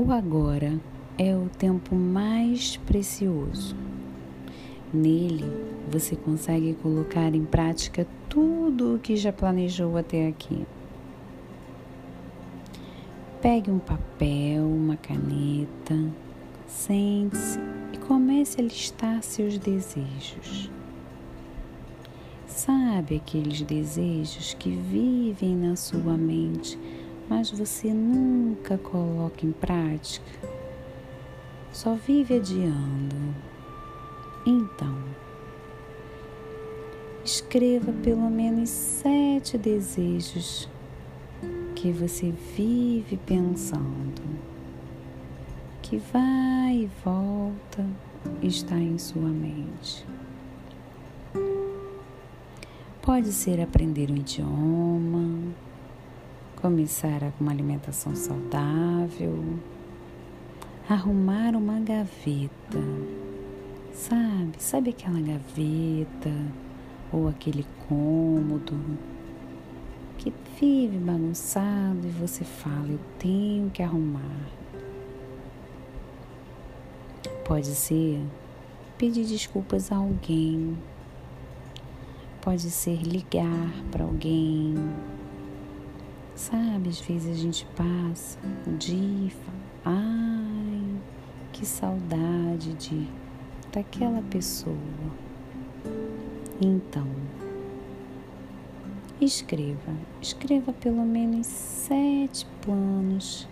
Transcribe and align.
O 0.00 0.12
agora 0.12 0.78
é 1.18 1.34
o 1.34 1.48
tempo 1.58 1.96
mais 1.96 2.76
precioso. 2.76 3.74
Nele 4.94 5.44
você 5.90 6.14
consegue 6.14 6.74
colocar 6.74 7.34
em 7.34 7.44
prática 7.44 8.06
tudo 8.28 8.94
o 8.94 8.98
que 9.00 9.16
já 9.16 9.32
planejou 9.32 9.96
até 9.96 10.28
aqui. 10.28 10.64
Pegue 13.42 13.72
um 13.72 13.80
papel, 13.80 14.68
uma 14.68 14.96
caneta, 14.96 15.96
sente-se 16.64 17.58
e 17.92 17.98
comece 17.98 18.60
a 18.60 18.62
listar 18.62 19.20
seus 19.24 19.58
desejos. 19.58 20.70
Sabe 22.46 23.16
aqueles 23.16 23.62
desejos 23.62 24.54
que 24.54 24.70
vivem 24.70 25.56
na 25.56 25.74
sua 25.74 26.16
mente, 26.16 26.78
mas 27.28 27.50
você 27.50 27.92
nunca 27.92 28.78
coloca 28.78 29.44
em 29.44 29.52
prática? 29.52 30.26
Só 31.72 31.94
vive 31.94 32.36
adiando. 32.36 33.34
Então, 34.46 34.96
escreva 37.24 37.92
pelo 38.02 38.30
menos 38.30 38.70
sete 38.70 39.58
desejos 39.58 40.68
que 41.76 41.92
você 41.92 42.32
vive 42.56 43.16
pensando, 43.18 44.22
que 45.82 45.98
vai 45.98 46.74
e 46.74 46.90
volta, 47.04 47.86
está 48.42 48.76
em 48.76 48.98
sua 48.98 49.28
mente. 49.28 50.06
Pode 53.02 53.32
ser 53.32 53.60
aprender 53.60 54.10
um 54.10 54.16
idioma, 54.16 55.54
começar 56.60 57.32
uma 57.40 57.52
alimentação 57.52 58.14
saudável, 58.16 59.58
arrumar 60.88 61.54
uma 61.54 61.78
gaveta. 61.80 62.78
Sabe? 63.92 64.52
Sabe 64.58 64.90
aquela 64.90 65.20
gaveta 65.20 66.30
ou 67.12 67.28
aquele 67.28 67.64
cômodo 67.88 68.78
que 70.18 70.32
vive 70.60 70.98
bagunçado 70.98 72.06
e 72.06 72.10
você 72.10 72.44
fala: 72.44 72.88
Eu 72.88 73.00
tenho 73.18 73.70
que 73.70 73.82
arrumar. 73.82 74.48
Pode 77.44 77.68
ser 77.68 78.20
pedir 78.98 79.24
desculpas 79.24 79.90
a 79.90 79.96
alguém 79.96 80.76
Pode 82.40 82.70
ser 82.70 83.02
ligar 83.02 83.72
para 83.90 84.04
alguém. 84.04 84.74
Sabe, 86.38 86.88
às 86.88 87.00
vezes 87.00 87.36
a 87.36 87.42
gente 87.42 87.66
passa 87.74 88.38
o 88.64 88.70
dia 88.76 89.26
e 89.26 89.28
fala, 89.28 89.58
ai, 89.84 91.00
que 91.52 91.66
saudade 91.66 92.74
de 92.74 93.08
daquela 93.72 94.22
pessoa. 94.30 94.76
Então, 96.60 97.08
escreva, 99.20 99.92
escreva 100.22 100.72
pelo 100.72 101.04
menos 101.04 101.48
sete 101.48 102.46
planos 102.64 103.48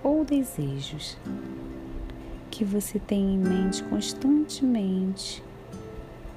ou 0.00 0.24
desejos 0.24 1.18
que 2.52 2.64
você 2.64 3.00
tem 3.00 3.34
em 3.34 3.38
mente 3.38 3.82
constantemente 3.82 5.42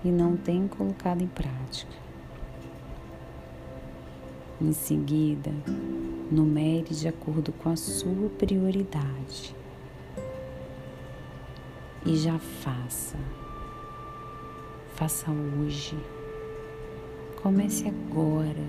e 0.03 0.09
não 0.09 0.35
tem 0.35 0.67
colocado 0.67 1.21
em 1.21 1.27
prática. 1.27 2.08
Em 4.61 4.73
seguida, 4.73 5.51
numere 6.29 6.93
de 6.93 7.07
acordo 7.07 7.51
com 7.53 7.69
a 7.69 7.75
sua 7.75 8.29
prioridade 8.37 9.55
e 12.05 12.15
já 12.15 12.37
faça. 12.39 13.17
Faça 14.95 15.31
hoje. 15.31 15.97
Comece 17.41 17.87
agora. 17.87 18.67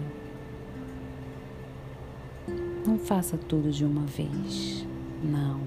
Não 2.86 2.98
faça 2.98 3.36
tudo 3.36 3.70
de 3.70 3.84
uma 3.84 4.06
vez. 4.06 4.86
Não. 5.22 5.60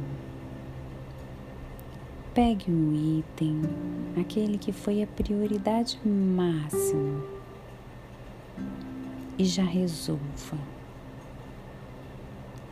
Pegue 2.33 2.71
um 2.71 3.19
item, 3.19 3.61
aquele 4.19 4.57
que 4.57 4.71
foi 4.71 5.03
a 5.03 5.07
prioridade 5.07 5.99
máxima, 6.03 7.23
e 9.37 9.45
já 9.45 9.63
resolva. 9.63 10.57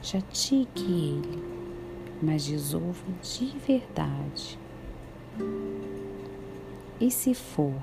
Já 0.02 0.22
tique 0.22 0.84
ele, 0.84 1.44
mas 2.22 2.48
resolva 2.48 3.04
de 3.22 3.56
verdade. 3.66 4.60
E 7.00 7.10
se 7.10 7.34
for 7.34 7.74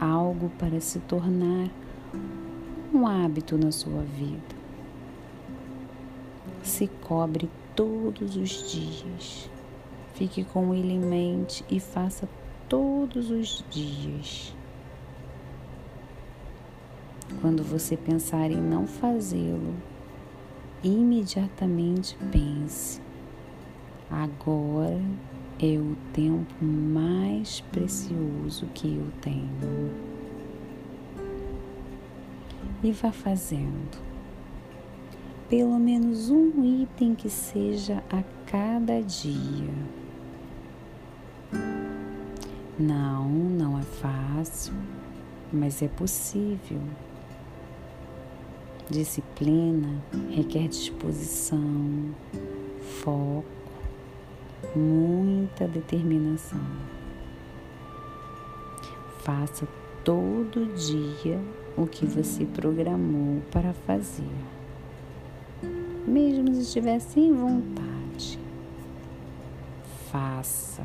algo 0.00 0.50
para 0.58 0.80
se 0.80 0.98
tornar 1.00 1.70
um 2.92 3.06
hábito 3.06 3.56
na 3.56 3.72
sua 3.72 4.02
vida, 4.02 4.62
se 6.62 6.86
cobre 6.86 7.50
todos 7.74 8.36
os 8.36 8.70
dias 8.70 9.50
Fique 10.14 10.44
com 10.44 10.74
ele 10.74 10.92
em 10.92 11.00
mente 11.00 11.64
e 11.70 11.80
faça 11.80 12.28
todos 12.68 13.30
os 13.30 13.64
dias. 13.70 14.54
Quando 17.40 17.62
você 17.64 17.96
pensar 17.96 18.50
em 18.50 18.60
não 18.60 18.86
fazê-lo, 18.86 19.74
imediatamente 20.82 22.16
pense: 22.30 23.00
agora 24.10 25.00
é 25.58 25.78
o 25.78 25.96
tempo 26.12 26.64
mais 26.64 27.60
precioso 27.72 28.66
que 28.74 28.96
eu 28.96 29.06
tenho. 29.20 29.90
E 32.82 32.92
vá 32.92 33.12
fazendo 33.12 34.12
pelo 35.52 35.78
menos 35.78 36.30
um 36.30 36.64
item 36.64 37.14
que 37.14 37.28
seja 37.28 38.02
a 38.08 38.22
cada 38.46 39.02
dia. 39.02 39.74
Não, 42.78 43.28
não 43.28 43.78
é 43.78 43.82
fácil, 43.82 44.72
mas 45.52 45.82
é 45.82 45.88
possível. 45.88 46.80
Disciplina 48.92 50.04
requer 50.28 50.68
disposição, 50.68 52.14
foco, 53.00 53.46
muita 54.76 55.66
determinação. 55.66 56.60
Faça 59.20 59.66
todo 60.04 60.66
dia 60.74 61.40
o 61.74 61.86
que 61.86 62.04
você 62.04 62.44
programou 62.44 63.40
para 63.50 63.72
fazer, 63.72 64.28
mesmo 66.06 66.54
se 66.54 66.60
estiver 66.60 66.98
sem 66.98 67.32
vontade. 67.32 68.38
Faça 70.10 70.84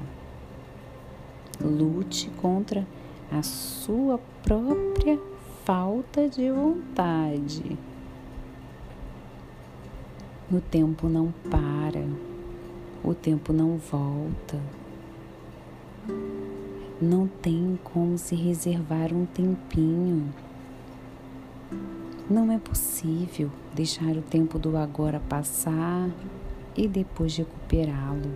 Lute 1.60 2.30
contra 2.42 2.88
a 3.30 3.44
sua 3.44 4.18
própria 4.44 5.20
falta 5.66 6.30
de 6.30 6.50
vontade. 6.50 7.78
O 10.50 10.62
tempo 10.62 11.10
não 11.10 11.34
para, 11.52 12.06
o 13.04 13.14
tempo 13.14 13.52
não 13.52 13.76
volta. 13.76 14.58
Não 17.02 17.28
tem 17.28 17.78
como 17.84 18.18
se 18.18 18.34
reservar 18.34 19.14
um 19.14 19.26
tempinho. 19.26 20.34
Não 22.30 22.50
é 22.50 22.58
possível 22.58 23.52
deixar 23.76 24.16
o 24.16 24.22
tempo 24.22 24.58
do 24.58 24.78
agora 24.78 25.20
passar 25.20 26.10
e 26.78 26.88
depois 26.88 27.36
recuperá-lo. 27.36 28.32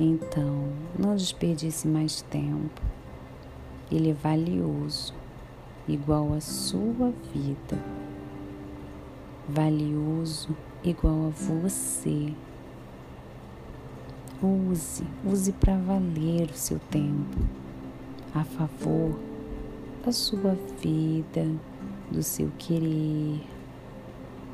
Então, 0.00 0.70
não 0.98 1.14
desperdice 1.16 1.86
mais 1.86 2.22
tempo. 2.22 2.80
Ele 3.92 4.08
é 4.08 4.14
valioso, 4.14 5.12
igual 5.86 6.32
a 6.32 6.40
sua 6.40 7.12
vida. 7.34 8.07
Valioso 9.48 10.56
igual 10.84 11.26
a 11.26 11.30
você. 11.30 12.32
Use, 14.42 15.04
use 15.24 15.52
para 15.52 15.76
valer 15.76 16.50
o 16.50 16.56
seu 16.56 16.78
tempo 16.90 17.38
a 18.34 18.44
favor 18.44 19.18
da 20.04 20.12
sua 20.12 20.56
vida, 20.80 21.46
do 22.10 22.22
seu 22.22 22.50
querer, 22.58 23.40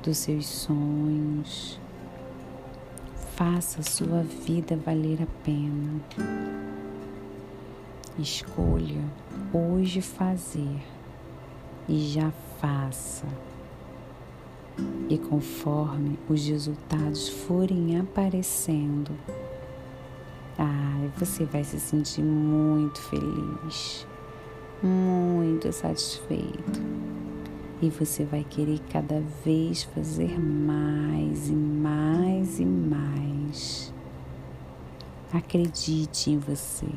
dos 0.02 0.16
seus 0.16 0.46
sonhos 0.46 1.78
Faça 3.36 3.80
a 3.80 3.82
sua 3.82 4.22
vida 4.22 4.76
valer 4.76 5.20
a 5.20 5.26
pena. 5.44 6.00
Escolha 8.16 9.02
hoje 9.52 10.00
fazer 10.00 10.80
e 11.88 11.98
já 12.12 12.30
faça. 12.60 13.26
E 15.14 15.18
conforme 15.18 16.18
os 16.28 16.44
resultados 16.44 17.28
forem 17.28 18.00
aparecendo, 18.00 19.12
ah, 20.58 21.06
você 21.16 21.44
vai 21.44 21.62
se 21.62 21.78
sentir 21.78 22.20
muito 22.20 23.00
feliz, 23.00 24.08
muito 24.82 25.72
satisfeito. 25.72 26.82
E 27.80 27.90
você 27.90 28.24
vai 28.24 28.42
querer 28.42 28.80
cada 28.90 29.20
vez 29.44 29.84
fazer 29.84 30.36
mais 30.36 31.48
e 31.48 31.54
mais 31.54 32.58
e 32.58 32.66
mais. 32.66 33.94
Acredite 35.32 36.32
em 36.32 36.38
você. 36.38 36.88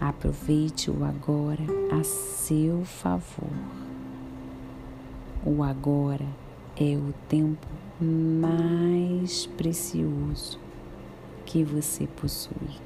Aproveite 0.00 0.92
o 0.92 1.04
agora 1.04 1.64
a 1.90 2.04
seu 2.04 2.84
favor. 2.84 3.50
O 5.44 5.64
agora 5.64 6.41
é 6.76 6.96
o 6.96 7.12
tempo 7.28 7.66
mais 8.00 9.46
precioso 9.46 10.58
que 11.44 11.62
você 11.62 12.06
possui. 12.06 12.80